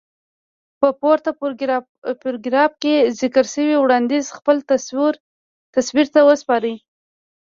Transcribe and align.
په 0.79 0.87
پورته 0.99 1.29
پاراګراف 2.21 2.71
کې 2.83 2.93
ذکر 3.21 3.45
شوی 3.53 3.75
وړانديز 3.79 4.25
خپل 4.37 4.57
تصور 4.69 5.13
ته 6.15 6.19
وسپارئ. 6.29 6.75